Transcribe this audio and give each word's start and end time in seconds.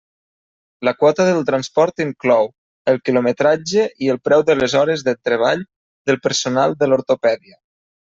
La 0.87 0.93
quota 1.03 1.27
del 1.27 1.45
transport 1.49 2.01
inclou: 2.07 2.49
el 2.95 2.99
quilometratge 3.11 3.87
i 4.09 4.13
el 4.17 4.21
preu 4.31 4.49
de 4.51 4.59
les 4.61 4.79
hores 4.83 5.09
de 5.13 5.19
treball 5.31 5.67
del 6.13 6.23
personal 6.29 6.81
de 6.83 6.95
l'ortopèdia. 6.95 7.61